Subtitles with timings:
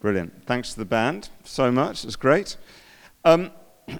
[0.00, 0.46] Brilliant.
[0.46, 2.04] Thanks to the band so much.
[2.04, 2.56] It's great.
[3.24, 3.50] Um,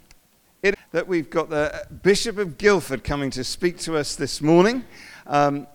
[0.62, 4.84] it, that we've got the Bishop of Guildford coming to speak to us this morning.
[5.26, 5.66] Um,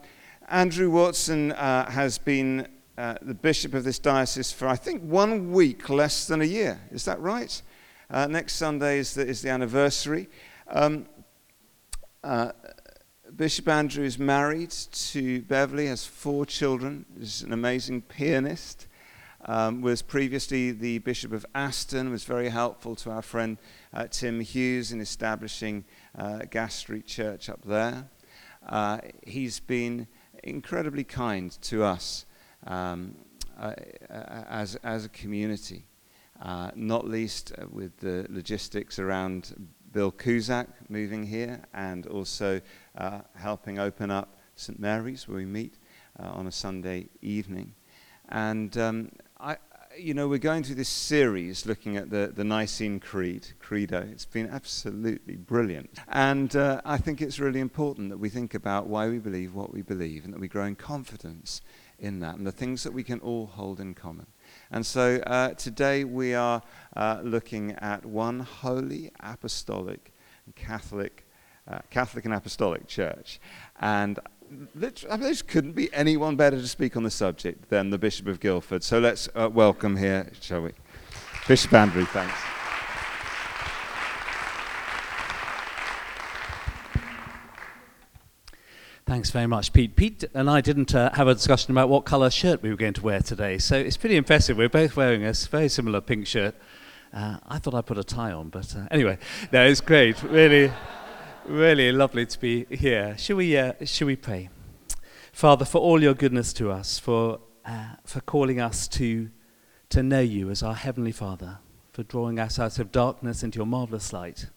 [0.47, 5.51] Andrew Watson uh, has been uh, the bishop of this diocese for, I think, one
[5.51, 6.79] week less than a year.
[6.89, 7.61] Is that right?
[8.09, 10.29] Uh, next Sunday is the, is the anniversary.
[10.69, 11.05] Um,
[12.23, 12.53] uh,
[13.35, 18.87] Bishop Andrew is married to Beverly, has four children, is an amazing pianist.
[19.46, 23.57] Um, was previously the Bishop of Aston, was very helpful to our friend
[23.93, 25.84] uh, Tim Hughes in establishing
[26.18, 28.07] uh, Gas Street Church up there.
[28.65, 30.07] Uh, he's been
[30.43, 32.25] incredibly kind to us
[32.67, 33.16] um,
[33.59, 33.73] uh,
[34.09, 35.88] as, as a community,
[36.42, 42.62] uh, not least uh, with the logistics around Bill Kuzak moving here and also
[42.98, 44.80] uh, helping open up St.
[44.80, 45.75] Mary's where we meet
[46.20, 47.75] uh, on a Sunday evening.
[48.30, 49.12] And um,
[49.44, 49.58] I,
[49.97, 54.00] you know, we're going through this series looking at the, the Nicene Creed, Credo.
[54.09, 56.00] It's been absolutely brilliant.
[56.08, 59.73] And uh, I think it's really important that we think about why we believe what
[59.73, 61.62] we believe and that we grow in confidence
[62.00, 64.28] in that and the things that we can all hold in common.
[64.72, 66.62] And so uh, today we are
[66.95, 70.14] uh, looking at one holy, apostolic,
[70.56, 71.26] Catholic,
[71.67, 73.42] uh, Catholic and Apostolic Church.
[73.82, 74.67] And I mean,
[75.19, 78.83] there couldn't be anyone better to speak on the subject than the Bishop of Guildford.
[78.83, 80.72] So let's uh, welcome here, shall we?
[81.47, 82.33] Bishop Andrew, thanks.
[89.05, 89.95] Thanks very much, Pete.
[89.95, 92.94] Pete and I didn't uh, have a discussion about what colour shirt we were going
[92.94, 94.58] to wear today, so it's pretty impressive.
[94.58, 96.55] We're both wearing a very similar pink shirt.
[97.14, 99.17] Uh, I thought I'd put a tie on, but uh, anyway,
[99.52, 100.23] no, it's great.
[100.23, 100.71] Really.
[101.45, 103.17] Really lovely to be here.
[103.17, 104.49] Shall we, uh, we pray?
[105.33, 109.30] Father, for all your goodness to us, for, uh, for calling us to,
[109.89, 111.59] to know you as our Heavenly Father,
[111.91, 114.52] for drawing us out of darkness into your marvelous light,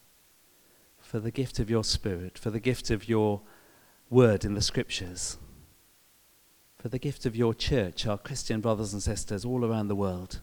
[1.01, 3.41] for the gift of your Spirit, for the gift of your
[4.09, 5.39] word in the Scriptures,
[6.79, 10.41] for the gift of your church, our Christian brothers and sisters all around the world,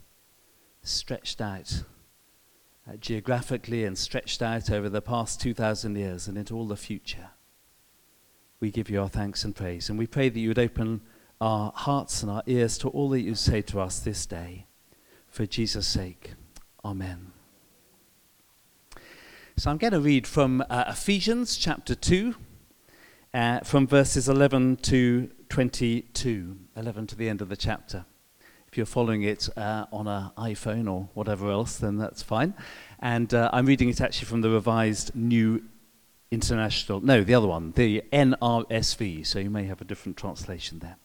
[0.82, 1.84] stretched out
[2.90, 7.30] uh, geographically and stretched out over the past 2,000 years and into all the future.
[8.60, 11.02] We give you our thanks and praise, and we pray that you would open
[11.42, 14.68] our hearts and our ears to all that you say to us this day.
[15.28, 16.34] For Jesus' sake,
[16.86, 17.32] Amen.
[19.56, 22.36] So I'm going to read from uh, Ephesians chapter 2,
[23.34, 28.06] uh, from verses 11 to 22, 11 to the end of the chapter.
[28.74, 32.56] If you're following it uh, on an iPhone or whatever else, then that's fine.
[32.98, 35.62] And uh, I'm reading it actually from the revised New
[36.32, 40.98] International, no, the other one, the NRSV, so you may have a different translation there.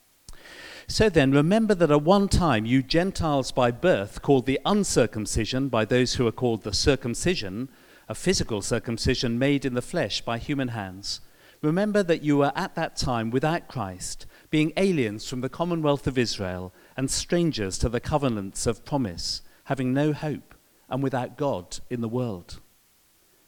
[0.86, 5.84] So then, remember that at one time you Gentiles by birth, called the uncircumcision by
[5.84, 7.68] those who are called the circumcision,
[8.08, 11.20] a physical circumcision made in the flesh by human hands.
[11.60, 16.16] Remember that you were at that time without Christ, being aliens from the commonwealth of
[16.16, 20.52] Israel and strangers to the covenants of promise, having no hope
[20.90, 22.58] and without God in the world.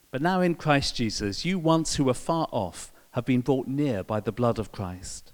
[0.09, 4.05] But now in Christ Jesus, you once who were far off have been brought near
[4.05, 5.33] by the blood of Christ.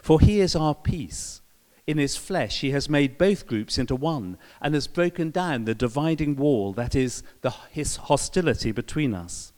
[0.00, 1.40] For he is our peace.
[1.88, 5.74] In his flesh, he has made both groups into one and has broken down the
[5.74, 9.52] dividing wall that is the, his hostility between us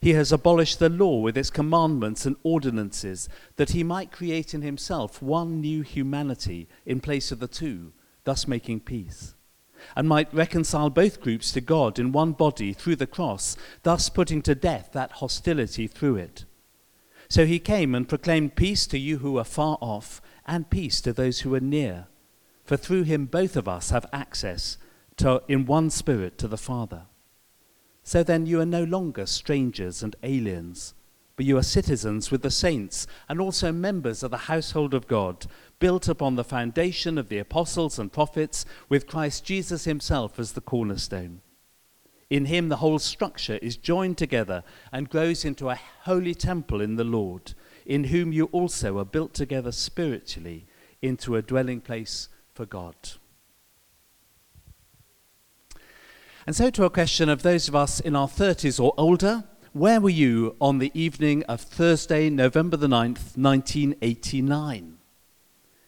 [0.00, 4.62] he has abolished the law with its commandments and ordinances, that he might create in
[4.62, 7.92] himself one new humanity in place of the two,
[8.24, 9.34] thus making peace,
[9.96, 14.42] and might reconcile both groups to God in one body through the cross, thus putting
[14.42, 16.44] to death that hostility through it.
[17.28, 21.12] So he came and proclaimed peace to you who are far off, and peace to
[21.12, 22.08] those who are near.
[22.64, 24.76] For through him both of us have access
[25.16, 27.06] to, in one spirit to the Father.
[28.02, 30.94] So then you are no longer strangers and aliens,
[31.36, 35.46] but you are citizens with the saints and also members of the household of God,
[35.78, 40.60] built upon the foundation of the apostles and prophets, with Christ Jesus himself as the
[40.60, 41.40] cornerstone.
[42.28, 44.62] In him the whole structure is joined together
[44.92, 47.54] and grows into a holy temple in the Lord,
[47.84, 50.66] in whom you also are built together spiritually
[51.02, 52.94] into a dwelling place for God.
[56.50, 60.00] And so, to a question of those of us in our 30s or older, where
[60.00, 64.98] were you on the evening of Thursday, November the 9th, 1989?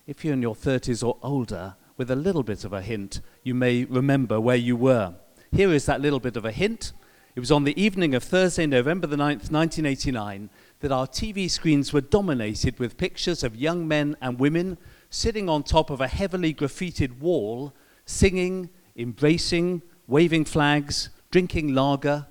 [0.06, 3.56] If you're in your 30s or older, with a little bit of a hint, you
[3.56, 5.17] may remember where you were.
[5.50, 6.93] Here is that little bit of a hint.
[7.35, 10.49] It was on the evening of Thursday, November the 9th, 1989,
[10.79, 14.79] that our TV screens were dominated with pictures of young men and women
[15.11, 17.75] sitting on top of a heavily graffitied wall
[18.06, 19.82] singing, embracing,
[20.12, 22.26] waving flags, drinking lager,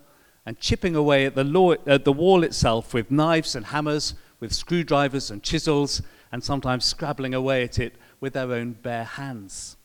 [0.45, 4.53] and chipping away at the, law, at the wall itself with knives and hammers, with
[4.53, 5.99] screwdrivers and chisels,
[6.31, 9.77] and sometimes scrabbling away at it with their own bare hands.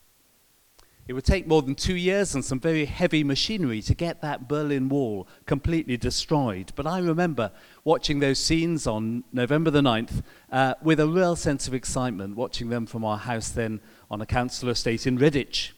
[1.07, 4.47] It would take more than two years and some very heavy machinery to get that
[4.47, 6.73] Berlin Wall completely destroyed.
[6.75, 7.51] But I remember
[7.83, 10.21] watching those scenes on November the 9th
[10.51, 14.27] uh, with a real sense of excitement, watching them from our house then on a
[14.27, 15.71] council estate in Redditch.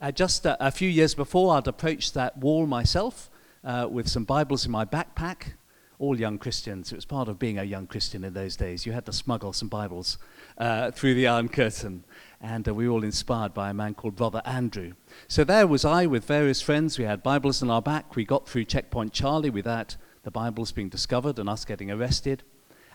[0.00, 3.28] Uh, just a, a, few years before, I'd approached that wall myself
[3.62, 5.52] uh, with some Bibles in my backpack.
[5.98, 6.90] All young Christians.
[6.90, 8.86] It was part of being a young Christian in those days.
[8.86, 10.16] You had to smuggle some Bibles
[10.56, 12.04] uh, through the Iron Curtain
[12.40, 14.94] and uh, we were all inspired by a man called Brother Andrew.
[15.28, 16.98] So there was I with various friends.
[16.98, 18.16] We had Bibles in our back.
[18.16, 22.42] We got through Checkpoint Charlie without the Bibles being discovered and us getting arrested.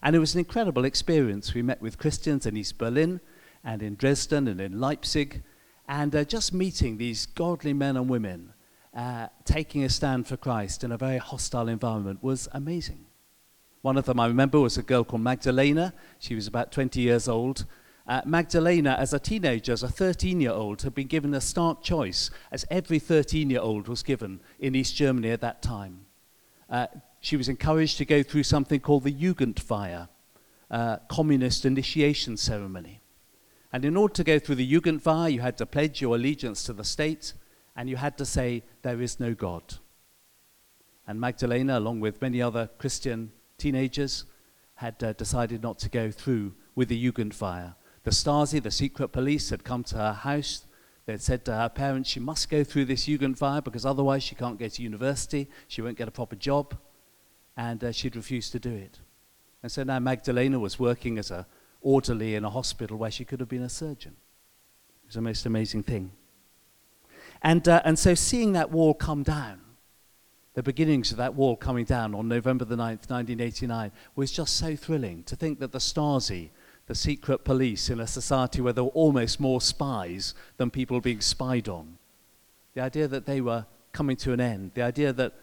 [0.02, 1.54] And it was an incredible experience.
[1.54, 3.22] We met with Christians in East Berlin
[3.64, 5.44] and in Dresden and in Leipzig,
[5.88, 8.54] and uh, just meeting these godly men and women
[8.94, 13.06] uh, taking a stand for Christ in a very hostile environment was amazing.
[13.82, 15.94] One of them I remember was a girl called Magdalena.
[16.20, 17.66] She was about 20 years old
[18.08, 21.82] uh, Magdalena, as a teenager, as a 13 year old, had been given a stark
[21.82, 26.06] choice, as every 13 year old was given in East Germany at that time.
[26.70, 26.88] Uh,
[27.20, 30.08] she was encouraged to go through something called the Jugendfeier,
[30.70, 33.02] uh, communist initiation ceremony.
[33.76, 36.72] And in order to go through the Jugendweihe, you had to pledge your allegiance to
[36.72, 37.34] the state
[37.76, 39.64] and you had to say, There is no God.
[41.06, 44.24] And Magdalena, along with many other Christian teenagers,
[44.76, 49.50] had uh, decided not to go through with the Jugendweihe the Stasi, the secret police,
[49.50, 50.64] had come to her house.
[51.06, 54.36] They had said to her parents, she must go through this Jugendweihe because otherwise she
[54.36, 56.78] can't go to university, she won't get a proper job.
[57.58, 59.02] And uh, she'd refused to do it.
[59.62, 61.46] And so now Magdalena was working as a
[61.86, 64.16] orderly in a hospital where she could have been a surgeon.
[65.04, 66.12] It was the most amazing thing.
[67.42, 69.62] And, uh, and so seeing that wall come down,
[70.56, 74.76] the beginnings of that wall coming down on November the 9th, 1989, was just so
[74.76, 76.50] thrilling to think that the Stasi
[76.88, 81.22] the secret police in a society where there were almost more spies than people being
[81.22, 81.98] spied on.
[82.76, 85.34] The idea that they were coming to an end, the idea that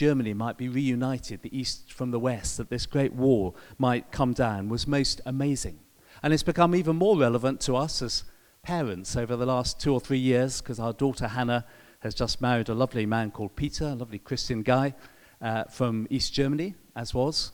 [0.00, 4.32] Germany might be reunited, the East from the West, that this great wall might come
[4.32, 5.78] down was most amazing.
[6.22, 8.24] And it's become even more relevant to us as
[8.62, 11.66] parents over the last two or three years because our daughter Hannah
[11.98, 14.94] has just married a lovely man called Peter, a lovely Christian guy
[15.42, 17.52] uh, from East Germany, as was.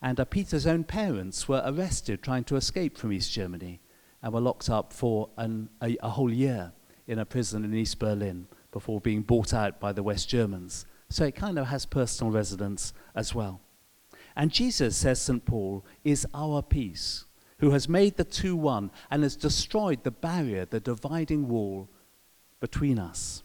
[0.00, 3.80] And uh, Peter's own parents were arrested trying to escape from East Germany
[4.22, 6.70] and were locked up for an, a, a whole year
[7.08, 10.86] in a prison in East Berlin before being bought out by the West Germans.
[11.10, 13.60] So it kind of has personal resonance as well.
[14.36, 15.44] And Jesus, says St.
[15.44, 17.24] Paul, is our peace,
[17.58, 21.88] who has made the two one and has destroyed the barrier, the dividing wall
[22.60, 23.42] between us.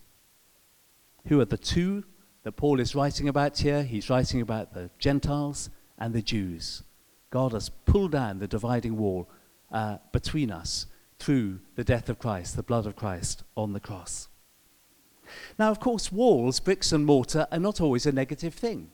[1.28, 2.04] Who are the two
[2.44, 3.84] that Paul is writing about here?
[3.84, 6.84] He's writing about the Gentiles and the Jews.
[7.30, 9.30] God has pulled down the dividing wall
[9.72, 10.86] uh, between us
[11.18, 14.28] through the death of Christ, the blood of Christ on the cross.
[15.58, 18.92] Now, of course, walls, bricks and mortar, are not always a negative thing.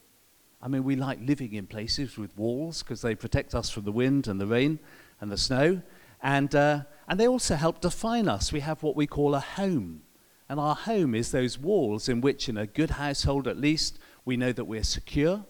[0.62, 3.92] I mean, we like living in places with walls because they protect us from the
[3.92, 4.80] wind and the rain
[5.22, 5.82] and the snow.
[6.22, 8.52] And, uh, and they also help define us.
[8.52, 10.02] We have what we call a home.
[10.50, 14.36] And our home is those walls in which, in a good household at least, we
[14.36, 15.46] know that we're secure,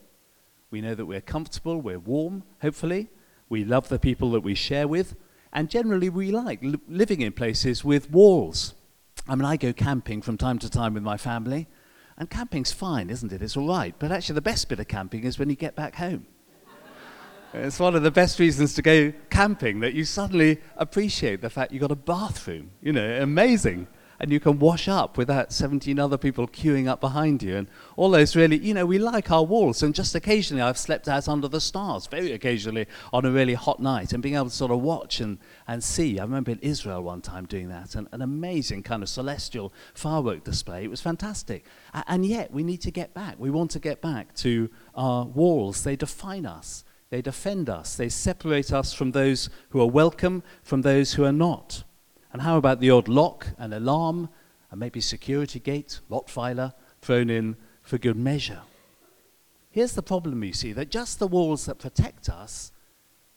[0.71, 3.07] we know that we're comfortable, we're warm, hopefully.
[3.47, 5.15] We love the people that we share with.
[5.51, 8.75] And generally, we like li- living in places with walls.
[9.29, 11.67] I mean, I go camping from time to time with my family.
[12.17, 13.43] And camping's fine, isn't it?
[13.43, 13.93] It's all right.
[13.97, 16.25] But actually, the best bit of camping is when you get back home.
[17.53, 21.71] it's one of the best reasons to go camping that you suddenly appreciate the fact
[21.71, 22.71] you've got a bathroom.
[22.81, 23.87] You know, amazing
[24.19, 27.55] and you can wash up without 17 other people queuing up behind you.
[27.55, 29.81] And all those really, you know, we like our walls.
[29.81, 33.79] And just occasionally I've slept out under the stars, very occasionally on a really hot
[33.79, 36.19] night, and being able to sort of watch and, and see.
[36.19, 40.43] I remember in Israel one time doing that, and an amazing kind of celestial firework
[40.43, 40.83] display.
[40.83, 41.65] It was fantastic.
[41.93, 43.35] and yet we need to get back.
[43.39, 46.83] We want to get back to our walls, they define us.
[47.09, 47.95] They defend us.
[47.95, 51.83] They separate us from those who are welcome, from those who are not.
[52.31, 54.29] And how about the odd lock, an alarm,
[54.71, 58.61] and maybe security gate, Rottweiler, thrown in for good measure?
[59.71, 62.71] Here's the problem, you see, that just the walls that protect us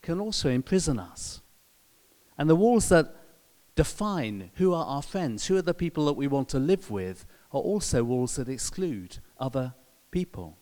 [0.01, 1.41] can also imprison us.
[2.37, 3.15] And the walls that
[3.75, 7.25] define who are our friends, who are the people that we want to live with,
[7.51, 9.73] are also walls that exclude other
[10.11, 10.57] people.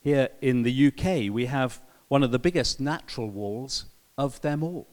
[0.00, 3.86] Here in the UK, we have one of the biggest natural walls
[4.18, 4.86] of them all.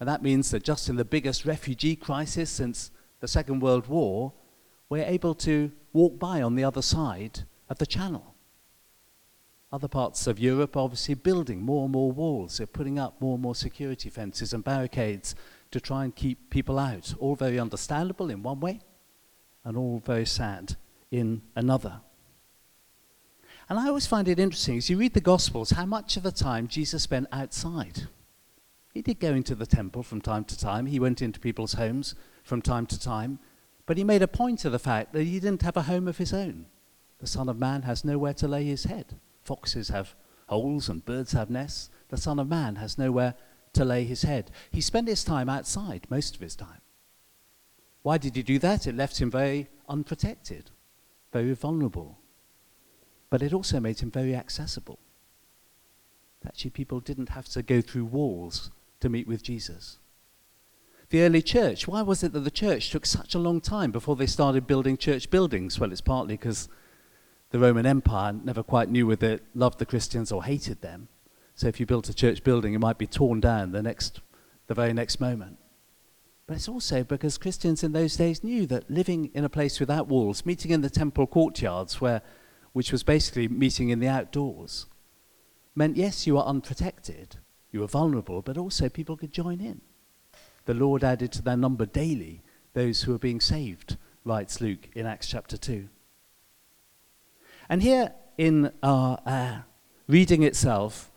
[0.00, 2.90] And that means that just in the biggest refugee crisis since
[3.20, 4.32] the Second World War,
[4.88, 8.34] we're able to walk by on the other side of the channel.
[9.70, 12.56] Other parts of Europe are obviously building more and more walls.
[12.56, 15.34] They're putting up more and more security fences and barricades
[15.72, 17.12] to try and keep people out.
[17.18, 18.80] All very understandable in one way,
[19.64, 20.76] and all very sad
[21.10, 22.00] in another.
[23.68, 26.32] And I always find it interesting as you read the Gospels how much of the
[26.32, 28.08] time Jesus spent outside.
[28.94, 32.14] He did go into the temple from time to time, he went into people's homes
[32.42, 33.38] from time to time,
[33.86, 36.18] but he made a point of the fact that he didn't have a home of
[36.18, 36.66] his own.
[37.18, 39.18] The Son of Man has nowhere to lay his head.
[39.42, 40.14] Foxes have
[40.48, 41.90] holes and birds have nests.
[42.08, 43.34] The Son of Man has nowhere
[43.74, 44.50] to lay his head.
[44.70, 46.80] He spent his time outside most of his time.
[48.02, 48.86] Why did he do that?
[48.86, 50.70] It left him very unprotected,
[51.32, 52.18] very vulnerable.
[53.30, 54.98] But it also made him very accessible.
[56.46, 59.98] Actually, people didn't have to go through walls to meet with Jesus.
[61.10, 64.16] The early church, why was it that the church took such a long time before
[64.16, 65.80] they started building church buildings?
[65.80, 66.68] Well, it's partly because
[67.50, 71.08] the Roman Empire never quite knew whether it loved the Christians or hated them.
[71.54, 74.20] So if you built a church building, it might be torn down the next,
[74.66, 75.56] the very next moment.
[76.46, 80.08] But it's also because Christians in those days knew that living in a place without
[80.08, 82.22] walls, meeting in the temple courtyards, where,
[82.72, 84.86] which was basically meeting in the outdoors,
[85.74, 87.36] meant yes, you were unprotected,
[87.70, 89.80] you were vulnerable, but also people could join in.
[90.64, 92.42] The Lord added to their number daily
[92.74, 95.88] those who were being saved, writes Luke in Acts chapter 2.
[97.68, 99.58] And here in our uh,
[100.06, 101.10] reading itself,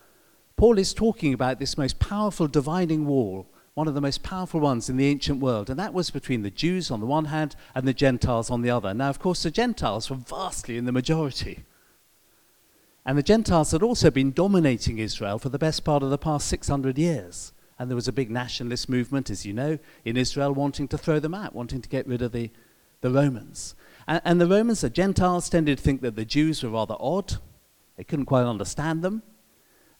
[0.58, 4.89] Paul is talking about this most powerful dividing wall, one of the most powerful ones
[4.89, 7.88] in the ancient world, and that was between the Jews on the one hand and
[7.88, 8.93] the Gentiles on the other.
[8.93, 11.63] Now, of course, the Gentiles were vastly in the majority.
[13.05, 16.48] And the Gentiles had also been dominating Israel for the best part of the past
[16.48, 17.51] 600 years.
[17.79, 21.20] And there was a big nationalist movement, as you know, in Israel wanting to throw
[21.20, 22.51] them out, wanting to get rid of the,
[23.01, 23.74] the Romans.
[24.08, 27.38] And, and the Romans, the Gentiles, tended to think that the Jews were rather odd.
[27.98, 29.24] They couldn't quite understand them.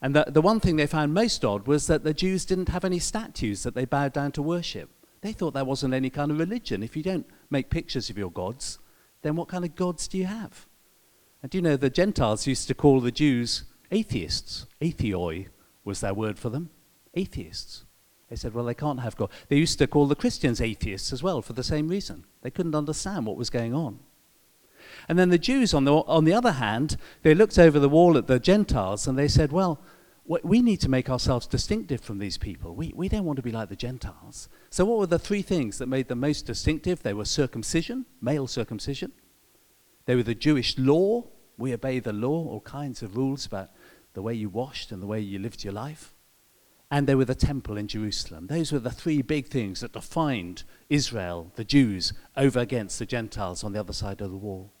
[0.00, 2.84] And the, the one thing they found most odd was that the Jews didn't have
[2.84, 4.90] any statues that they bowed down to worship.
[5.20, 6.82] They thought that wasn't any kind of religion.
[6.82, 8.78] If you don't make pictures of your gods,
[9.22, 10.66] then what kind of gods do you have?
[11.42, 14.66] And you know, the Gentiles used to call the Jews atheists.
[14.80, 15.48] Atheoi
[15.84, 16.70] was their word for them.
[17.14, 17.84] Atheists.
[18.30, 19.30] They said, well, they can't have God.
[19.48, 22.24] They used to call the Christians atheists as well for the same reason.
[22.40, 23.98] They couldn't understand what was going on.
[25.08, 28.16] And then the Jews, on the, on the other hand, they looked over the wall
[28.16, 29.80] at the Gentiles and they said, well,
[30.24, 32.74] we need to make ourselves distinctive from these people.
[32.74, 34.48] We, we don't want to be like the Gentiles.
[34.70, 37.02] So, what were the three things that made them most distinctive?
[37.02, 39.12] They were circumcision, male circumcision.
[40.04, 41.24] They were the Jewish law.
[41.56, 43.70] We obey the law, all kinds of rules about
[44.14, 46.14] the way you washed and the way you lived your life
[46.92, 48.48] and there were the temple in Jerusalem.
[48.48, 53.64] Those were the three big things that defined Israel, the Jews, over against the Gentiles
[53.64, 54.74] on the other side of the wall.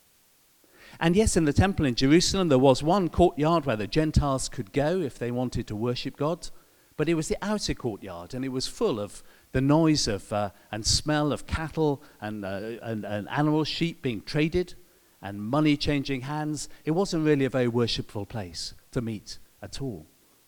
[1.00, 4.74] And yes, in the temple in Jerusalem, there was one courtyard where the Gentiles could
[4.74, 6.50] go if they wanted to worship God,
[6.98, 10.50] but it was the outer courtyard, and it was full of the noise of uh,
[10.70, 14.74] and smell of cattle and, uh, and, and animal sheep being traded
[15.22, 16.68] and money changing hands.
[16.84, 20.06] It wasn't really a very worshipful place to meet at all.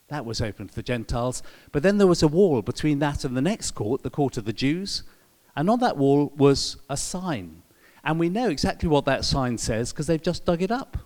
[0.09, 1.43] That was open to the Gentiles.
[1.73, 4.45] But then there was a wall between that and the next court, the court of
[4.45, 5.03] the Jews.
[5.57, 7.63] And on that wall was a sign.
[8.03, 10.99] And we know exactly what that sign says because they've just dug it up.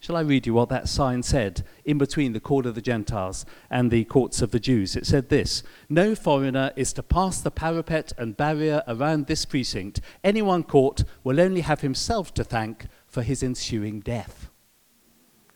[0.00, 3.44] Shall I read you what that sign said in between the court of the Gentiles
[3.68, 4.94] and the courts of the Jews?
[4.94, 10.00] It said this No foreigner is to pass the parapet and barrier around this precinct.
[10.22, 14.48] Anyone caught will only have himself to thank for his ensuing death.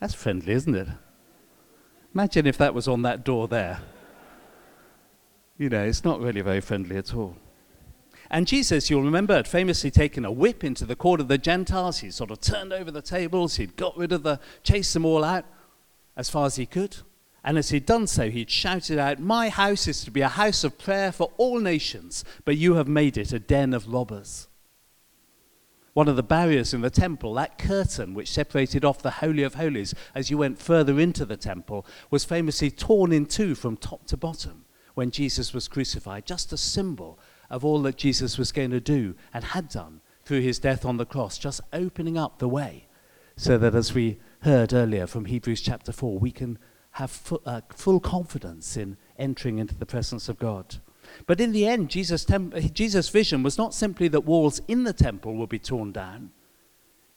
[0.01, 0.89] That's friendly, isn't it?
[2.13, 3.81] Imagine if that was on that door there.
[5.57, 7.37] You know, it's not really very friendly at all.
[8.33, 11.99] And Jesus, you'll remember, had famously taken a whip into the court of the Gentiles.
[11.99, 13.57] He'd sort of turned over the tables.
[13.57, 15.45] He'd got rid of the, chased them all out
[16.17, 16.97] as far as he could.
[17.45, 20.65] And as he'd done so, he'd shouted out, My house is to be a house
[20.65, 24.49] of prayer for all nations, but you have made it a den of robbers
[25.95, 29.55] one of the barriers in the temple, that curtain which separated off the Holy of
[29.55, 34.07] Holies as you went further into the temple, was famously torn in two from top
[34.07, 37.19] to bottom when Jesus was crucified, just a symbol
[37.53, 40.97] of all that Jesus was going to do and had done through his death on
[40.97, 42.89] the cross, just opening up the way
[43.37, 46.59] so that, as we heard earlier from Hebrews chapter 4, we can
[46.93, 50.77] have fu- uh, full confidence in entering into the presence of God.
[51.27, 52.27] But in the end, Jesus'
[52.73, 56.31] Jesus' vision was not simply that walls in the temple would be torn down,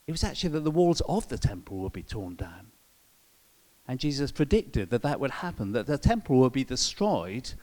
[0.08, 2.72] it was actually that the walls of the temple would be torn down.
[3.88, 7.54] And Jesus predicted that that would happen, that the temple would be destroyed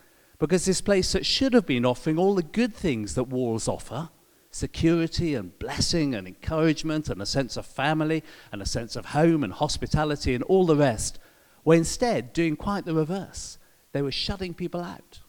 [0.42, 4.10] because this place that should have been offering all the good things that walls offer
[4.50, 9.44] security and blessing and encouragement and a sense of family and a sense of home
[9.44, 11.20] and hospitality and all the rest
[11.64, 13.56] were instead doing quite the reverse.
[13.92, 15.20] They were shutting people out.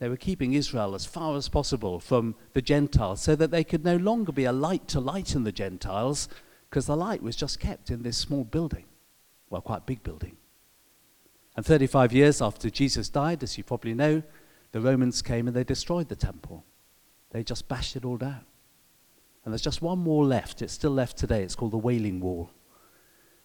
[0.00, 3.84] They were keeping Israel as far as possible from the Gentiles so that they could
[3.84, 6.28] no longer be a light to lighten the Gentiles
[6.68, 8.86] because the light was just kept in this small building.
[9.50, 10.36] Well, quite big building.
[11.56, 14.22] And 35 years after Jesus died, as you probably know,
[14.72, 16.64] the Romans came and they destroyed the temple.
[17.30, 18.44] They just bashed it all down.
[19.44, 20.60] And there's just one wall left.
[20.60, 21.42] It's still left today.
[21.42, 22.50] It's called the Wailing Wall.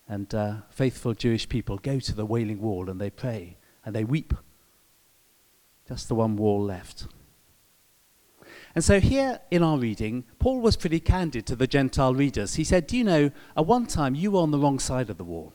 [0.07, 4.03] And uh, faithful Jewish people go to the Wailing Wall and they pray and they
[4.03, 4.33] weep.
[5.87, 7.07] Just the one wall left.
[8.73, 12.55] And so, here in our reading, Paul was pretty candid to the Gentile readers.
[12.55, 15.17] He said, Do you know, at one time you were on the wrong side of
[15.17, 15.53] the wall.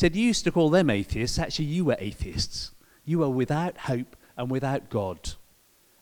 [0.00, 1.38] Said, You used to call them atheists.
[1.38, 2.70] Actually, you were atheists.
[3.04, 5.34] You were without hope and without God.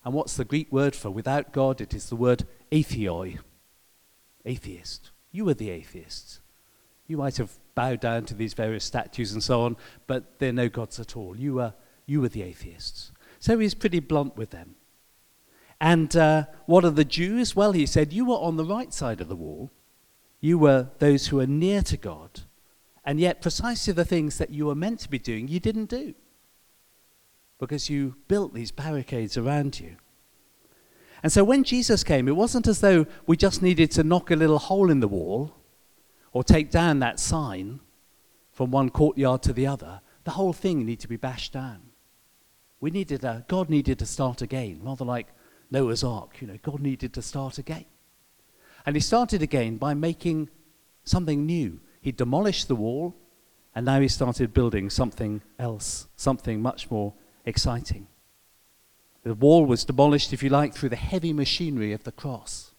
[0.04, 1.80] And what's the Greek word for without God?
[1.80, 3.40] It is the word atheoi.
[4.44, 5.10] Atheist.
[5.32, 6.38] You were the atheists.
[7.08, 9.76] You might have bowed down to these various statues and so on,
[10.06, 11.36] but they're no gods at all.
[11.36, 11.74] You were,
[12.06, 13.10] you were the atheists.
[13.40, 14.76] So he's pretty blunt with them.
[15.80, 17.56] And uh, what are the Jews?
[17.56, 19.72] Well, he said, You were on the right side of the wall.
[20.40, 22.42] You were those who are near to God.
[23.08, 26.12] And yet, precisely the things that you were meant to be doing, you didn't do.
[27.58, 29.96] Because you built these barricades around you.
[31.22, 34.36] And so when Jesus came, it wasn't as though we just needed to knock a
[34.36, 35.56] little hole in the wall
[36.32, 37.80] or take down that sign
[38.52, 40.02] from one courtyard to the other.
[40.24, 41.80] The whole thing needed to be bashed down.
[42.78, 45.28] We needed a, God needed to start again, rather like
[45.70, 46.42] Noah's Ark.
[46.42, 47.86] You know, God needed to start again.
[48.84, 50.50] And he started again by making
[51.04, 51.80] something new.
[52.00, 53.14] He demolished the wall,
[53.74, 57.14] and now he started building something else, something much more
[57.44, 58.06] exciting.
[59.24, 62.72] The wall was demolished, if you like, through the heavy machinery of the cross,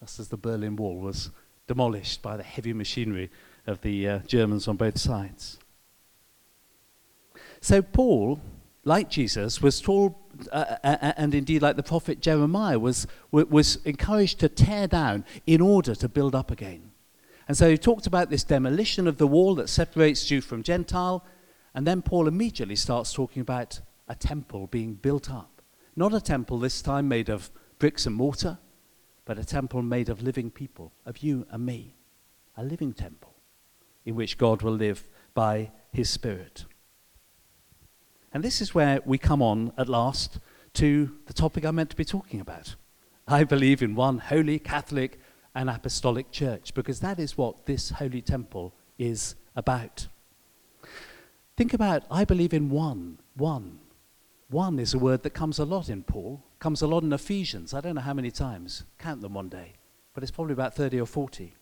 [0.00, 1.30] just as the Berlin Wall was
[1.66, 3.30] demolished by the heavy machinery
[3.66, 5.58] of the uh, Germans on both sides.
[7.60, 8.40] So, Paul
[8.84, 10.14] like Jesus, was told,
[10.50, 15.24] uh, uh, uh, and indeed like the prophet Jeremiah, was, was encouraged to tear down
[15.46, 16.90] in order to build up again.
[17.52, 21.22] And so he talked about this demolition of the wall that separates Jew from Gentile,
[21.74, 25.60] and then Paul immediately starts talking about a temple being built up.
[25.94, 28.56] Not a temple this time made of bricks and mortar,
[29.26, 31.94] but a temple made of living people, of you and me.
[32.56, 33.34] A living temple
[34.06, 36.64] in which God will live by his Spirit.
[38.32, 40.38] And this is where we come on at last
[40.72, 42.76] to the topic I'm meant to be talking about.
[43.28, 45.20] I believe in one holy, Catholic,
[45.54, 50.06] and apostolic church because that is what this holy temple is about.
[51.56, 53.78] Think about, I believe in one, one.
[54.48, 57.74] One is a word that comes a lot in Paul, comes a lot in Ephesians.
[57.74, 59.72] I don't know how many times, count them one day,
[60.14, 61.54] but it's probably about 30 or 40.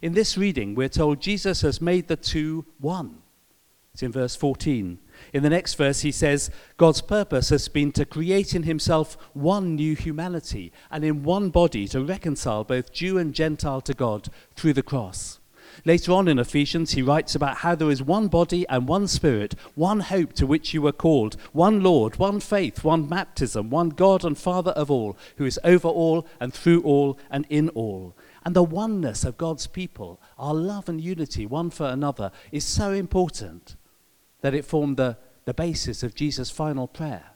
[0.00, 3.18] In this reading, we're told Jesus has made the two one.
[3.92, 4.98] It's in verse 14.
[5.32, 9.74] In the next verse, he says, God's purpose has been to create in himself one
[9.76, 14.74] new humanity and in one body to reconcile both Jew and Gentile to God through
[14.74, 15.38] the cross.
[15.84, 19.54] Later on in Ephesians, he writes about how there is one body and one spirit,
[19.74, 24.24] one hope to which you were called, one Lord, one faith, one baptism, one God
[24.24, 28.14] and Father of all, who is over all and through all and in all.
[28.44, 32.92] And the oneness of God's people, our love and unity one for another, is so
[32.92, 33.76] important
[34.42, 37.30] that it formed the, the basis of Jesus' final prayer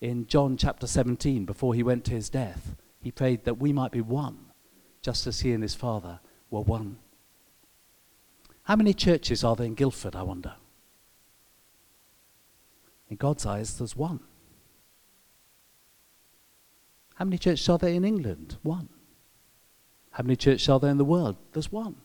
[0.00, 2.76] in John chapter 17 before he went to his death.
[3.00, 4.52] He prayed that we might be one,
[5.02, 6.98] just as he and his Father were one.
[8.64, 10.54] How many churches are there in Guildford, I wonder?
[13.08, 14.20] In God's eyes, there's one.
[17.16, 18.56] How many churches are there in England?
[18.62, 18.88] One.
[20.10, 21.36] How many churches are there in the world?
[21.52, 21.96] There's one.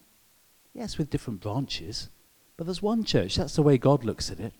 [0.73, 2.09] Yes, with different branches.
[2.59, 4.53] But there's one church, that's the way God looks at it.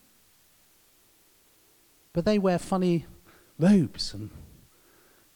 [2.14, 3.08] But they wear funny
[3.58, 4.30] robes and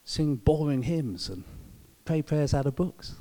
[0.05, 1.43] sing boring hymns and
[2.05, 3.15] pray prayers out of books.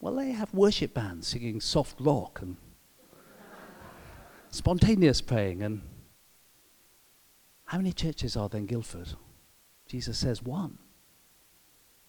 [0.00, 2.56] Well, they have worship bands singing soft rock and
[4.48, 5.62] spontaneous praying.
[5.62, 5.82] And
[7.66, 9.08] how many churches are there in Guildford?
[9.86, 10.78] Jesus says one.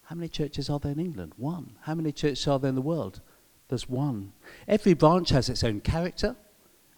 [0.04, 1.34] How many churches are there in England?
[1.36, 1.76] One.
[1.82, 3.20] How many churches are there in the world?
[3.68, 4.32] There's one.
[4.68, 6.36] Every branch has its own character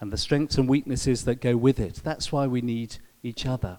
[0.01, 2.01] and the strengths and weaknesses that go with it.
[2.05, 3.79] That's why we need each other.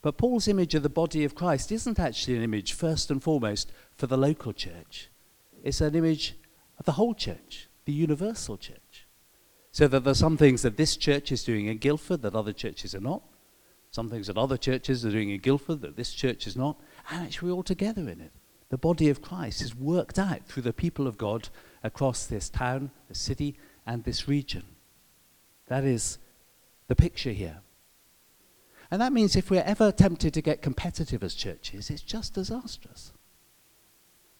[0.00, 3.72] But Paul's image of the body of Christ isn't actually an image, first and foremost,
[3.96, 5.08] for the local church.
[5.64, 6.36] It's an image
[6.78, 9.06] of the whole church, the universal church.
[9.72, 12.94] So that there's some things that this church is doing in Guildford that other churches
[12.94, 13.22] are not.
[13.90, 16.78] Some things that other churches are doing in Guildford that this church is not.
[17.10, 18.32] And actually, we're all together in it
[18.70, 21.48] the body of Christ is worked out through the people of God
[21.82, 24.64] across this town, the city, and this region.
[25.66, 26.18] That is
[26.88, 27.60] the picture here.
[28.90, 33.12] And that means if we're ever tempted to get competitive as churches, it's just disastrous.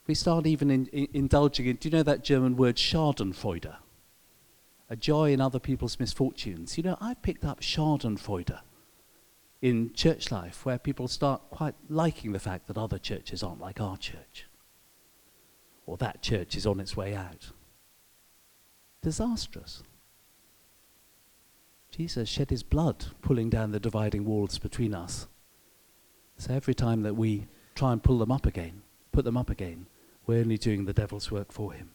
[0.07, 3.77] We start even in, in, indulging in, do you know that German word Schadenfreude?
[4.89, 6.79] A joy in other people's misfortunes.
[6.79, 8.59] You know, I've picked up Schadenfreude
[9.61, 13.83] in church life where people start quite liking the fact that other churches aren't like
[13.83, 14.47] our church.
[15.89, 17.51] Or that church is on its way out.
[19.01, 19.83] Disastrous.
[21.91, 25.29] Jesus shed his blood pulling down the dividing walls between us.
[26.37, 29.87] So every time that we try and pull them up again, put them up again,
[30.27, 31.89] we're only doing the devil's work for him.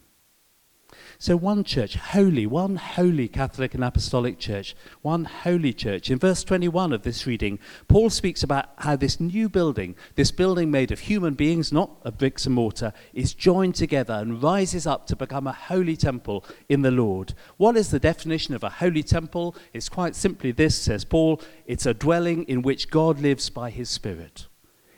[1.18, 6.10] So, one church, holy, one holy Catholic and Apostolic church, one holy church.
[6.10, 10.72] In verse 21 of this reading, Paul speaks about how this new building, this building
[10.72, 15.08] made of human beings, not of bricks and mortar, is joined together and rises up
[15.08, 17.34] to become a holy temple in the Lord.
[17.58, 19.56] What is the definition of a holy temple?
[19.74, 23.90] It's quite simply this, says Paul it's a dwelling in which God lives by his
[23.90, 24.48] Spirit.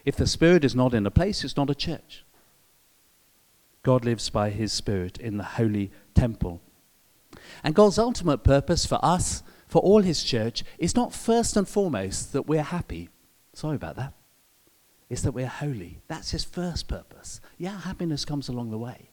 [0.04, 2.25] If the Spirit is not in a place, it's not a church.
[3.86, 6.60] God lives by his Spirit in the holy temple.
[7.64, 12.34] And God's ultimate purpose for us, for all his church, is not first and foremost
[12.34, 13.10] that we're happy.
[13.54, 14.14] Sorry about that.
[15.08, 16.00] It's that we're holy.
[16.08, 17.40] That's his first purpose.
[17.60, 19.12] Yeah, happiness comes along the way.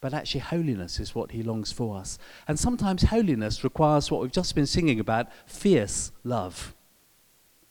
[0.00, 2.18] But actually, holiness is what he longs for us.
[2.48, 6.74] And sometimes holiness requires what we've just been singing about fierce love.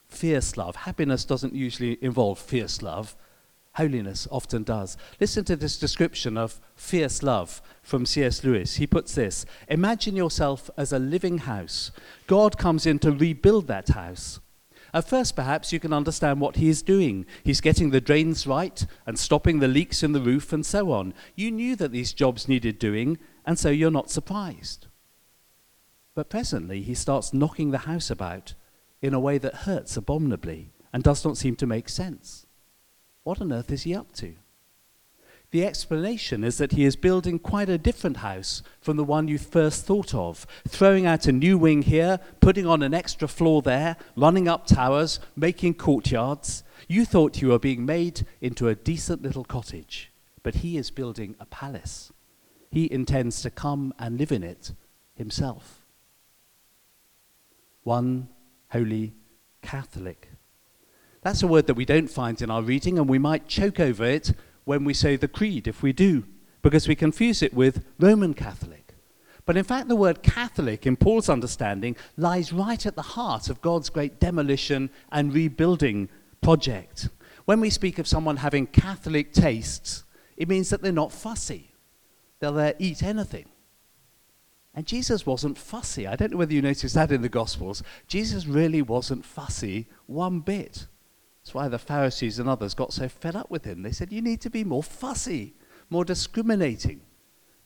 [0.07, 0.75] Fierce love.
[0.75, 3.15] Happiness doesn't usually involve fierce love,
[3.75, 4.95] Holiness often does.
[5.19, 8.43] Listen to this description of fierce love from C.S.
[8.43, 8.75] Lewis.
[8.75, 11.91] He puts this Imagine yourself as a living house.
[12.25, 14.39] God comes in to rebuild that house.
[14.93, 17.25] At first, perhaps you can understand what he is doing.
[17.43, 21.13] He's getting the drains right and stopping the leaks in the roof and so on.
[21.35, 24.87] You knew that these jobs needed doing, and so you're not surprised.
[26.15, 28.53] But presently, he starts knocking the house about
[29.01, 32.44] in a way that hurts abominably and does not seem to make sense.
[33.25, 34.35] What on earth is he up to?
[35.49, 39.39] The explanation is that he is building quite a different house from the one you
[39.39, 43.97] first thought of, throwing out a new wing here, putting on an extra floor there,
[44.15, 46.63] running up towers, making courtyards.
[46.87, 50.11] You thought you were being made into a decent little cottage,
[50.43, 52.13] but he is building a palace.
[52.69, 54.71] He intends to come and live in it
[55.15, 55.83] himself.
[57.81, 58.29] One
[58.69, 59.15] holy
[59.63, 60.29] Catholic
[61.25, 64.05] that's a word that we don't find in our reading, and we might choke over
[64.05, 64.31] it
[64.63, 66.23] when we say the creed, if we do,
[66.61, 68.93] because we confuse it with Roman Catholic.
[69.43, 73.59] But in fact, the word Catholic, in Paul's understanding, lies right at the heart of
[73.61, 76.09] God's great demolition and rebuilding
[76.41, 77.09] project.
[77.45, 80.03] When we speak of someone having Catholic tastes,
[80.37, 81.71] it means that they're not fussy.
[82.39, 83.47] They'll eat anything.
[84.75, 86.05] And Jesus wasn't fussy.
[86.05, 87.81] I don't know whether you noticed that in the Gospels.
[88.07, 90.85] Jesus really wasn't fussy one bit.
[91.45, 93.83] That's why the Pharisees and others got so fed up with him.
[93.83, 95.53] They said, You need to be more fussy,
[95.91, 97.01] more discriminating.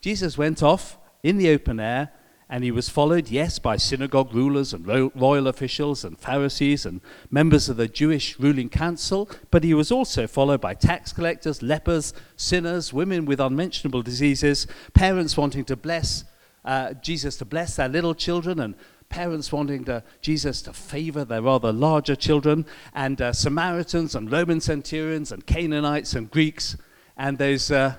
[0.02, 2.12] Jesus went off in the open air
[2.50, 7.00] and he was followed, yes, by synagogue rulers and royal officials and Pharisees and
[7.32, 12.12] members of the Jewish ruling council, but he was also followed by tax collectors, lepers,
[12.36, 16.26] sinners, women with unmentionable diseases, parents wanting to bless
[16.66, 18.76] uh, Jesus to bless their little children, and
[19.10, 24.62] parents wanting to, Jesus to favor their rather larger children, and uh, Samaritans and Roman
[24.62, 26.78] centurions and Canaanites and Greeks,
[27.18, 27.96] and those, uh,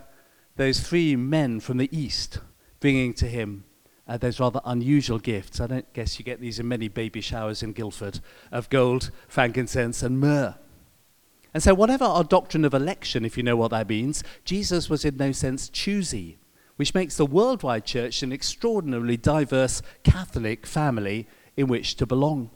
[0.56, 2.38] those three men from the east
[2.78, 3.64] bringing to him
[4.10, 5.60] uh, those rather unusual gifts.
[5.60, 8.18] I don't guess you get these in many baby showers in Guildford
[8.50, 10.56] of gold, frankincense, and myrrh.
[11.54, 15.04] And so, whatever our doctrine of election, if you know what that means, Jesus was
[15.04, 16.38] in no sense choosy
[16.80, 22.50] which makes the worldwide church an extraordinarily diverse Catholic family in which to belong.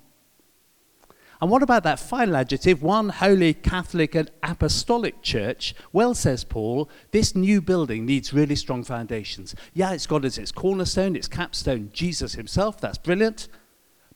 [1.43, 5.75] And what about that final adjective, one holy Catholic and apostolic church?
[5.93, 9.55] Well, says Paul, this new building needs really strong foundations.
[9.75, 13.49] Yeah, it's got as its cornerstone, its capstone, Jesus himself, that's brilliant.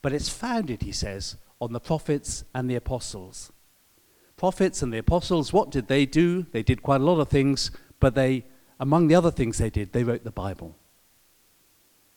[0.00, 3.52] But it's founded, he says, on the prophets and the apostles.
[4.38, 6.46] Prophets and the apostles, what did they do?
[6.52, 8.46] They did quite a lot of things, but they
[8.80, 10.76] among the other things they did, they wrote the Bible.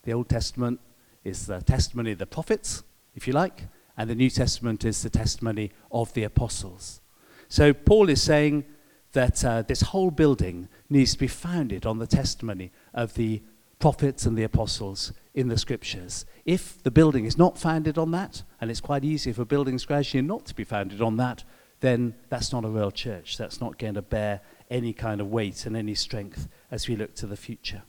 [0.03, 0.79] The Old Testament
[1.23, 2.83] is the testimony of the prophets,
[3.15, 3.63] if you like,
[3.97, 7.01] and the New Testament is the testimony of the apostles.
[7.49, 8.65] So Paul is saying
[9.11, 13.41] that uh, this whole building needs to be founded on the testimony of the
[13.79, 16.25] prophets and the apostles in the scriptures.
[16.45, 20.21] If the building is not founded on that, and it's quite easy for buildings gradually
[20.21, 21.43] not to be founded on that,
[21.81, 23.37] then that's not a real church.
[23.37, 27.13] That's not going to bear any kind of weight and any strength as we look
[27.15, 27.83] to the future.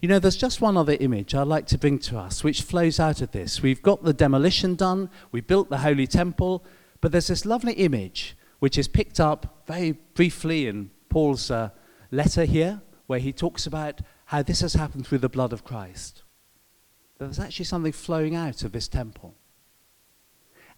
[0.00, 3.00] You know, there's just one other image I'd like to bring to us which flows
[3.00, 3.60] out of this.
[3.60, 6.64] We've got the demolition done, we built the Holy Temple,
[7.00, 11.70] but there's this lovely image which is picked up very briefly in Paul's uh,
[12.10, 16.22] letter here, where he talks about how this has happened through the blood of Christ.
[17.18, 19.34] There's actually something flowing out of this temple.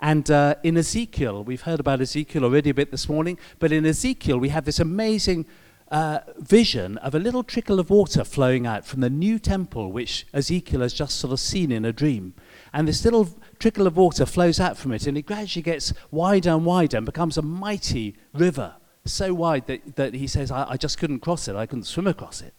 [0.02, 3.86] And uh, in Ezekiel, we've heard about Ezekiel already a bit this morning, but in
[3.86, 5.46] Ezekiel, we have this amazing
[5.92, 10.26] uh, vision of a little trickle of water flowing out from the new temple, which
[10.34, 12.34] Ezekiel has just sort of seen in a dream.
[12.72, 13.28] And this little
[13.60, 17.06] trickle of water flows out from it, and it gradually gets wider and wider and
[17.06, 21.46] becomes a mighty river, so wide that, that he says, I, I just couldn't cross
[21.46, 22.54] it, I couldn't swim across it.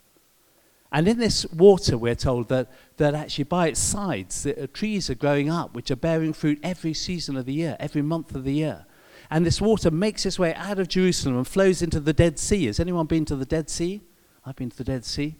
[0.94, 5.10] And in this water, we're told that, that actually by its sides, the, uh, trees
[5.10, 8.44] are growing up, which are bearing fruit every season of the year, every month of
[8.44, 8.86] the year.
[9.32, 12.68] And this water makes its way out of Jerusalem and flows into the Dead Sea.
[12.68, 14.02] Has anyone been to the Dead Sea?
[14.46, 15.36] I've been to the Dead Sea.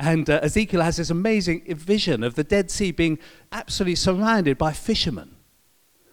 [0.00, 3.20] And uh, Ezekiel has this amazing vision of the Dead Sea being
[3.52, 5.36] absolutely surrounded by fishermen,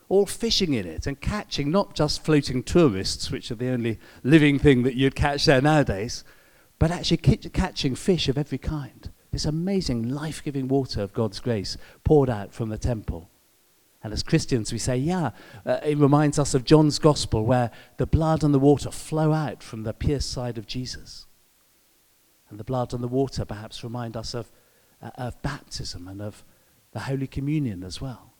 [0.09, 4.59] all fishing in it and catching not just floating tourists, which are the only living
[4.59, 6.23] thing that you'd catch there nowadays,
[6.79, 9.11] but actually catching fish of every kind.
[9.31, 13.29] This amazing life giving water of God's grace poured out from the temple.
[14.01, 15.31] And as Christians, we say, yeah,
[15.65, 19.61] uh, it reminds us of John's gospel where the blood and the water flow out
[19.61, 21.27] from the pierced side of Jesus.
[22.49, 24.49] And the blood and the water perhaps remind us of,
[25.01, 26.45] uh, of baptism and of
[26.93, 28.33] the Holy Communion as well,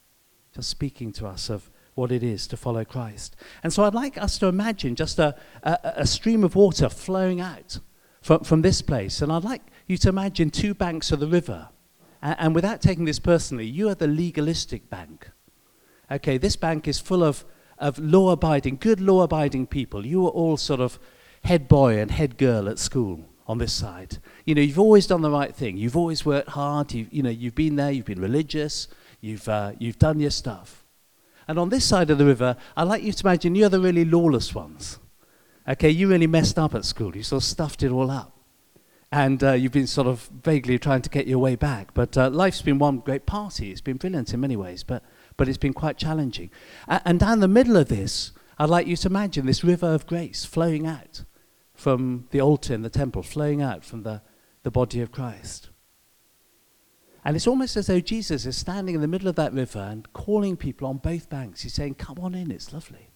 [0.55, 3.35] just speaking to us of what it is to follow Christ.
[3.61, 7.41] And so I'd like us to imagine just a, a, a stream of water flowing
[7.41, 7.79] out
[8.21, 9.21] from, from this place.
[9.21, 11.69] And I'd like you to imagine two banks of the river.
[12.21, 15.29] And, and without taking this personally, you are the legalistic bank
[16.11, 17.45] okay, this bank is full of,
[17.77, 20.05] of law abiding, good law abiding people.
[20.05, 20.99] You are all sort of
[21.43, 24.17] head boy and head girl at school on this side.
[24.45, 25.77] You know, you've always done the right thing.
[25.77, 26.93] You've always worked hard.
[26.93, 27.91] You've, you know, you've been there.
[27.91, 28.87] You've been religious.
[29.21, 30.83] You've, uh, you've done your stuff.
[31.47, 34.05] And on this side of the river, I'd like you to imagine you're the really
[34.05, 34.99] lawless ones.
[35.69, 37.15] Okay, you really messed up at school.
[37.15, 38.35] You sort of stuffed it all up.
[39.11, 41.93] And uh, you've been sort of vaguely trying to get your way back.
[41.93, 43.71] But uh, life's been one great party.
[43.71, 44.83] It's been brilliant in many ways.
[44.83, 45.03] But
[45.37, 46.51] but it's been quite challenging.
[46.87, 50.05] A- and down the middle of this, I'd like you to imagine this river of
[50.05, 51.23] grace flowing out
[51.73, 54.21] from the altar in the temple, flowing out from the,
[54.63, 55.69] the body of Christ.
[57.23, 60.11] And it's almost as though Jesus is standing in the middle of that river and
[60.13, 61.61] calling people on both banks.
[61.61, 63.08] He's saying, Come on in, it's lovely.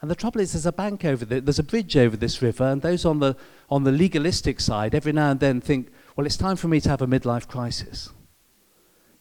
[0.00, 2.64] And the trouble is, there's a bank over there, there's a bridge over this river,
[2.64, 3.36] and those on the,
[3.68, 6.88] on the legalistic side every now and then think, Well, it's time for me to
[6.88, 8.10] have a midlife crisis.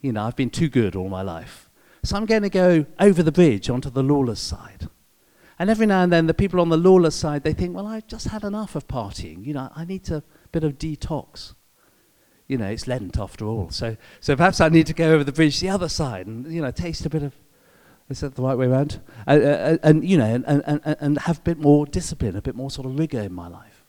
[0.02, 1.70] You know, I've been too good all my life.
[2.04, 4.88] So I'm going to go over the bridge onto the lawless side.
[5.58, 8.08] And every now and then, the people on the lawless side, they think, well, I've
[8.08, 9.46] just had enough of partying.
[9.46, 11.54] You know, I need a bit of detox.
[12.48, 13.70] You know, it's Lent after all.
[13.70, 16.62] So, so perhaps I need to go over the bridge the other side and, you
[16.62, 17.36] know, taste a bit of,
[18.10, 19.02] is that the right way around?
[19.28, 22.41] Uh, uh, uh and, you know, and, and, and have a bit more discipline, a
[22.41, 23.84] bit more sort of rigor in my life.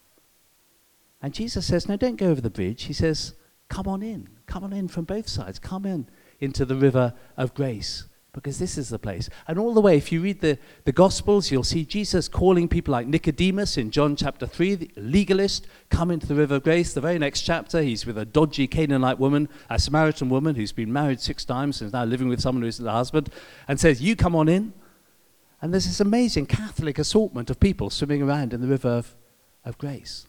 [1.23, 2.85] And Jesus says, no, don't go over the bridge.
[2.85, 3.35] He says,
[3.69, 4.29] come on in.
[4.47, 5.59] Come on in from both sides.
[5.59, 6.07] Come in
[6.39, 8.05] into the river of grace
[8.41, 9.29] because this is the place.
[9.47, 12.93] And all the way, if you read the, the Gospels, you'll see Jesus calling people
[12.93, 16.95] like Nicodemus in John chapter 3, the legalist, come into the river of grace.
[16.95, 20.91] The very next chapter, he's with a dodgy Canaanite woman, a Samaritan woman who's been
[20.91, 23.29] married six times and is now living with someone who isn't the husband,
[23.69, 24.73] and says, You come on in.
[25.61, 29.15] And there's this amazing Catholic assortment of people swimming around in the river of,
[29.67, 30.27] of grace.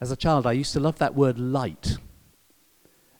[0.00, 1.98] As a child, I used to love that word light.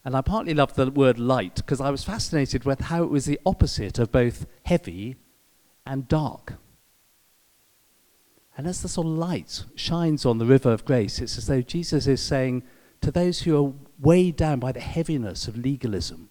[0.06, 3.24] And I partly love the word light because I was fascinated with how it was
[3.24, 5.16] the opposite of both heavy
[5.84, 6.52] and dark.
[8.56, 11.60] And as the sort of light shines on the river of grace, it's as though
[11.60, 12.62] Jesus is saying
[13.00, 16.28] to those who are weighed down by the heaviness of legalism,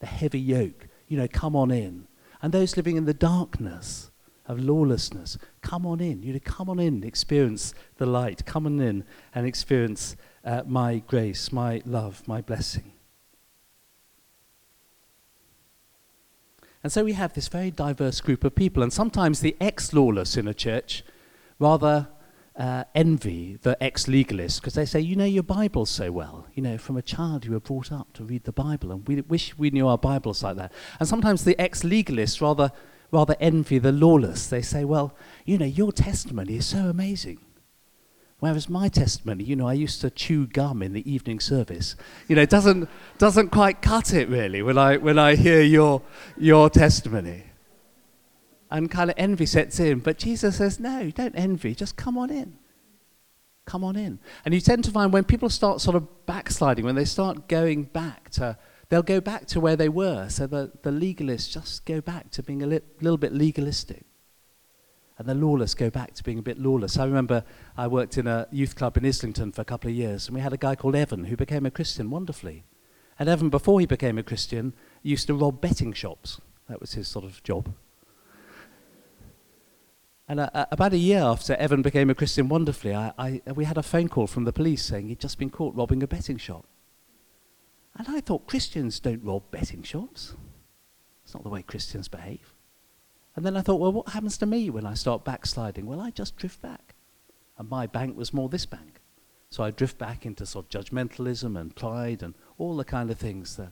[0.00, 2.08] the heavy yoke, you know, come on in.
[2.42, 4.10] And those living in the darkness
[4.46, 6.22] of lawlessness, come on in.
[6.22, 8.44] You know, come on in, experience the light.
[8.44, 12.92] Come on in and experience uh, my grace, my love, my blessing.
[16.82, 18.82] And so we have this very diverse group of people.
[18.82, 21.02] And sometimes the ex lawless in a church
[21.58, 22.08] rather
[22.58, 26.46] uh, envy the ex legalist because they say, You know your Bible so well.
[26.54, 29.20] You know, from a child you were brought up to read the Bible, and we
[29.22, 30.72] wish we knew our Bibles like that.
[30.98, 32.72] And sometimes the ex legalists rather,
[33.10, 34.48] rather envy the lawless.
[34.48, 37.38] They say, Well, you know, your testimony is so amazing.
[38.40, 41.96] Whereas my testimony, you know, I used to chew gum in the evening service.
[42.28, 46.02] You know, it doesn't, doesn't quite cut it really when I, when I hear your,
[46.36, 47.44] your testimony.
[48.70, 50.00] and kind of envy sets in.
[50.00, 52.58] But Jesus says, no, don't envy, just come on in.
[53.64, 54.18] Come on in.
[54.44, 57.84] And you tend to find when people start sort of backsliding, when they start going
[57.84, 58.56] back to,
[58.88, 60.28] they'll go back to where they were.
[60.28, 64.04] So the, the legalists just go back to being a li- little bit legalistic.
[65.18, 66.96] And the lawless go back to being a bit lawless.
[66.96, 67.44] I remember
[67.76, 70.40] I worked in a youth club in Islington for a couple of years, and we
[70.40, 72.64] had a guy called Evan who became a Christian wonderfully.
[73.18, 76.40] And Evan, before he became a Christian, used to rob betting shops.
[76.68, 77.74] That was his sort of job.
[80.28, 83.64] And uh, uh, about a year after Evan became a Christian wonderfully, I, I, we
[83.64, 86.36] had a phone call from the police saying he'd just been caught robbing a betting
[86.36, 86.66] shop.
[87.96, 90.34] And I thought Christians don't rob betting shops.
[91.24, 92.54] It's not the way Christians behave.
[93.38, 95.86] And then I thought, well, what happens to me when I start backsliding?
[95.86, 96.96] Well, I just drift back.
[97.56, 99.00] And my bank was more this bank.
[99.48, 103.16] So I drift back into sort of judgmentalism and pride and all the kind of
[103.16, 103.70] things that,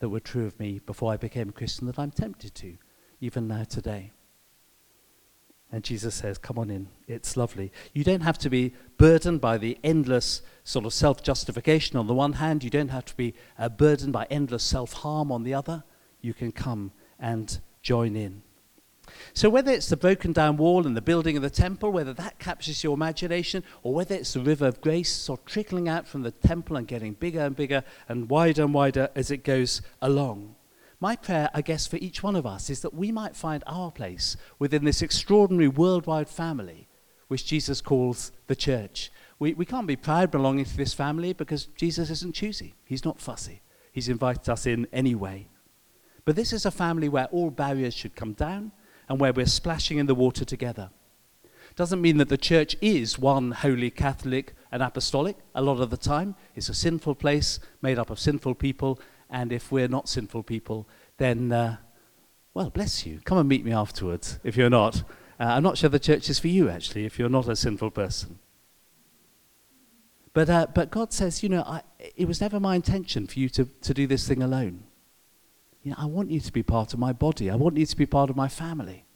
[0.00, 2.76] that were true of me before I became a Christian that I'm tempted to,
[3.22, 4.12] even now today.
[5.72, 7.72] And Jesus says, Come on in, it's lovely.
[7.94, 12.12] You don't have to be burdened by the endless sort of self justification on the
[12.12, 15.54] one hand, you don't have to be uh, burdened by endless self harm on the
[15.54, 15.84] other.
[16.20, 18.42] You can come and join in.
[19.32, 22.38] So, whether it's the broken down wall and the building of the temple, whether that
[22.38, 26.22] captures your imagination, or whether it's the river of grace sort of trickling out from
[26.22, 30.54] the temple and getting bigger and bigger and wider and wider as it goes along,
[31.00, 33.90] my prayer, I guess, for each one of us is that we might find our
[33.90, 36.88] place within this extraordinary worldwide family
[37.28, 39.10] which Jesus calls the church.
[39.38, 42.74] We, we can't be proud belonging to this family because Jesus isn't choosy.
[42.84, 43.62] He's not fussy.
[43.92, 45.48] He's invited us in anyway.
[46.24, 48.72] But this is a family where all barriers should come down
[49.10, 50.88] and where we're splashing in the water together.
[51.74, 55.36] Doesn't mean that the church is one holy Catholic and apostolic.
[55.52, 59.52] A lot of the time, it's a sinful place made up of sinful people and
[59.52, 61.76] if we're not sinful people, then, uh,
[62.54, 63.20] well, bless you.
[63.24, 65.02] Come and meet me afterwards if you're not.
[65.40, 67.90] Uh, I'm not sure the church is for you, actually, if you're not a sinful
[67.90, 68.38] person.
[70.32, 71.82] But, uh, but God says, you know, I,
[72.14, 74.84] it was never my intention for you to, to do this thing alone.
[75.82, 77.50] You know, I want you to be part of my body.
[77.50, 79.06] I want you to be part of my family.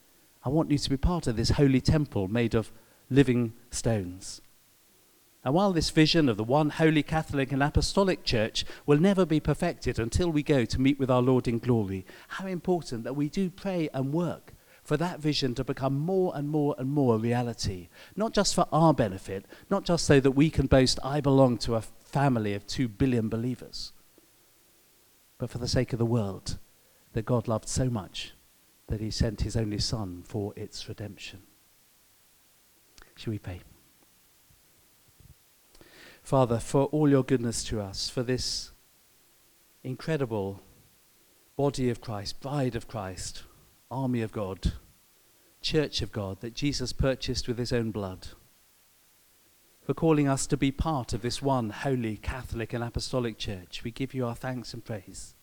[0.43, 2.71] I want you to be part of this holy temple made of
[3.09, 4.41] living stones.
[5.43, 9.39] And while this vision of the one holy Catholic and Apostolic Church will never be
[9.39, 13.29] perfected until we go to meet with our Lord in glory, how important that we
[13.29, 17.19] do pray and work for that vision to become more and more and more a
[17.19, 17.89] reality.
[18.15, 21.75] Not just for our benefit, not just so that we can boast, I belong to
[21.75, 23.91] a family of two billion believers,
[25.37, 26.57] but for the sake of the world
[27.13, 28.33] that God loved so much
[28.87, 31.41] that he sent his only Son for its redemption.
[33.15, 33.61] Shall we pray?
[36.21, 38.71] Father, for all your goodness to us, for this
[39.83, 40.61] incredible
[41.55, 43.43] body of Christ, bride of Christ,
[43.91, 44.73] army of God,
[45.61, 48.27] church of God that Jesus purchased with his own blood,
[49.85, 53.83] for calling us to be part of this one holy Catholic and Apostolic Church.
[53.83, 55.35] We give you our thanks and praise.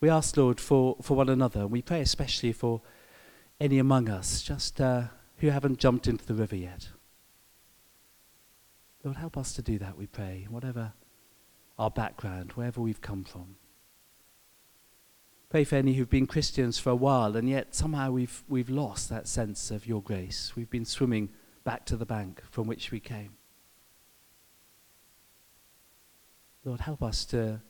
[0.00, 1.66] We ask, Lord, for, for one another.
[1.66, 2.80] We pray especially for
[3.60, 5.04] any among us just uh,
[5.38, 6.88] who haven't jumped into the river yet.
[9.04, 10.92] Lord, help us to do that, we pray, whatever
[11.78, 13.56] our background, wherever we've come from.
[15.50, 19.10] Pray for any who've been Christians for a while and yet somehow we've, we've lost
[19.10, 20.52] that sense of your grace.
[20.56, 21.28] We've been swimming
[21.64, 23.36] back to the bank from which we came.
[26.64, 27.60] Lord, help us to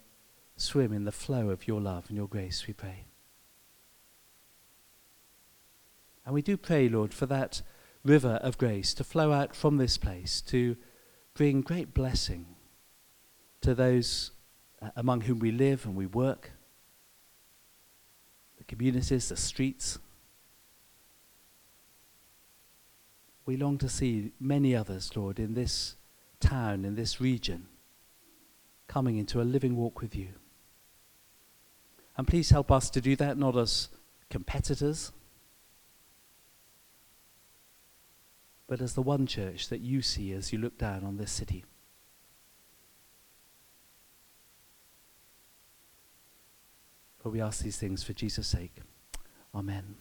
[0.56, 3.04] swim in the flow of your love and your grace, we pray.
[6.24, 7.62] And we do pray, Lord, for that
[8.04, 10.76] river of grace to flow out from this place to
[11.34, 12.46] bring great blessing
[13.60, 14.32] to those
[14.82, 16.52] uh, among whom we live and we work,
[18.56, 19.98] the communities, the streets.
[23.48, 25.94] We long to see many others, Lord, in this
[26.38, 27.66] town, in this region,
[28.88, 30.28] coming into a living walk with you.
[32.18, 33.88] And please help us to do that not as
[34.28, 35.12] competitors,
[38.66, 41.64] but as the one church that you see as you look down on this city.
[47.22, 48.76] For we ask these things for Jesus' sake.
[49.54, 49.96] Amen.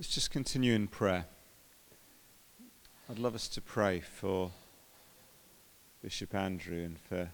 [0.00, 1.26] Let's just continue in prayer.
[3.10, 4.50] I'd love us to pray for
[6.02, 7.28] Bishop Andrew and for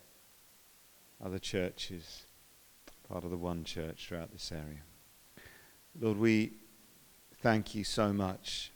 [1.24, 2.26] other churches
[3.08, 4.80] part of the one church throughout this area.
[6.00, 6.54] Lord, we
[7.40, 8.72] thank you so much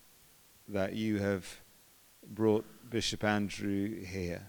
[0.69, 1.61] that you have
[2.25, 4.47] brought Bishop Andrew here.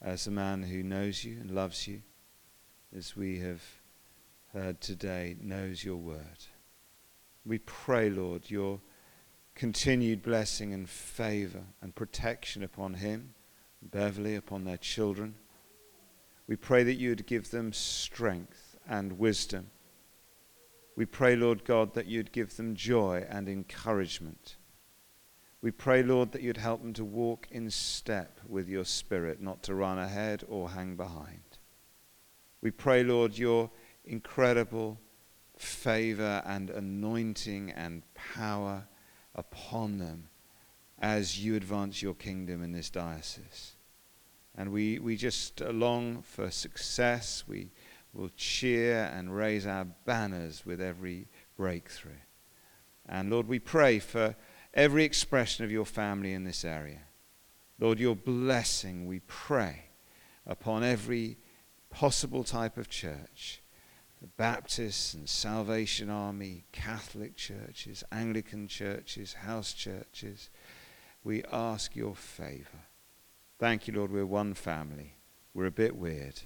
[0.00, 2.00] as a man who knows you and loves you,
[2.96, 3.62] as we have
[4.54, 6.46] heard today, knows your word.
[7.46, 8.80] We pray, Lord, your
[9.54, 13.34] continued blessing and favor and protection upon him,
[13.82, 15.34] Beverly, upon their children.
[16.46, 19.70] We pray that you would give them strength and wisdom.
[20.96, 24.56] We pray, Lord God, that you'd give them joy and encouragement.
[25.60, 29.62] We pray, Lord, that you'd help them to walk in step with your Spirit, not
[29.64, 31.58] to run ahead or hang behind.
[32.60, 33.70] We pray, Lord, your
[34.04, 34.98] incredible
[35.56, 38.86] favor and anointing and power
[39.34, 40.28] upon them
[40.98, 43.76] as you advance your kingdom in this diocese.
[44.56, 47.44] And we, we just long for success.
[47.46, 47.72] We
[48.12, 51.26] will cheer and raise our banners with every
[51.56, 52.12] breakthrough.
[53.06, 54.36] And Lord, we pray for
[54.72, 57.02] every expression of your family in this area.
[57.80, 59.86] Lord, your blessing, we pray,
[60.46, 61.38] upon every
[61.90, 63.60] possible type of church
[64.24, 70.48] the and Salvation Army, Catholic churches, Anglican churches, house churches.
[71.22, 72.86] We ask your favor.
[73.58, 74.10] Thank you, Lord.
[74.10, 75.16] We're one family.
[75.52, 76.40] We're a bit weird,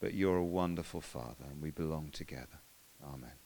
[0.00, 2.60] but you're a wonderful Father, and we belong together.
[3.04, 3.39] Amen.